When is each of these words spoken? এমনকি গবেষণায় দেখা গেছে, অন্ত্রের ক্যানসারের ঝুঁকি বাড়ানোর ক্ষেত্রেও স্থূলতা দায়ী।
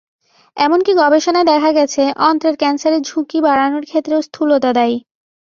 এমনকি 0.57 0.91
গবেষণায় 0.93 1.47
দেখা 1.47 1.71
গেছে, 1.71 2.03
অন্ত্রের 2.27 2.55
ক্যানসারের 2.57 3.01
ঝুঁকি 3.01 3.37
বাড়ানোর 3.41 3.83
ক্ষেত্রেও 3.85 4.21
স্থূলতা 4.21 4.69
দায়ী। 4.73 4.95